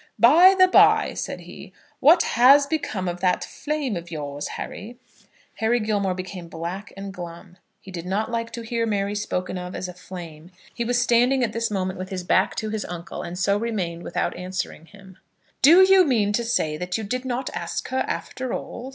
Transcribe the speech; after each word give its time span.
"By 0.17 0.55
the 0.57 0.67
bye," 0.67 1.13
said 1.13 1.41
he, 1.41 1.73
"what 1.99 2.23
has 2.23 2.65
become 2.65 3.07
of 3.07 3.19
that 3.19 3.43
flame 3.43 3.95
of 3.95 4.09
yours, 4.09 4.47
Harry?" 4.57 4.97
Harry 5.57 5.79
Gilmore 5.79 6.15
became 6.15 6.47
black 6.47 6.91
and 6.97 7.13
glum. 7.13 7.57
He 7.79 7.91
did 7.91 8.07
not 8.07 8.31
like 8.31 8.49
to 8.53 8.63
hear 8.63 8.87
Mary 8.87 9.13
spoken 9.13 9.59
of 9.59 9.75
as 9.75 9.87
a 9.87 9.93
flame. 9.93 10.49
He 10.73 10.83
was 10.83 10.99
standing 10.99 11.43
at 11.43 11.53
this 11.53 11.69
moment 11.69 11.99
with 11.99 12.09
his 12.09 12.23
back 12.23 12.55
to 12.55 12.71
his 12.71 12.83
uncle, 12.85 13.21
and 13.21 13.37
so 13.37 13.59
remained, 13.59 14.01
without 14.01 14.35
answering 14.35 14.87
him. 14.87 15.19
"Do 15.61 15.81
you 15.83 16.03
mean 16.03 16.33
to 16.33 16.43
say 16.43 16.77
that 16.77 16.97
you 16.97 17.03
did 17.03 17.23
not 17.23 17.51
ask 17.55 17.89
her, 17.89 17.99
after 18.07 18.53
all?" 18.55 18.89